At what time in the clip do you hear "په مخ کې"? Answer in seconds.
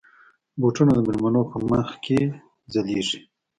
1.51-2.19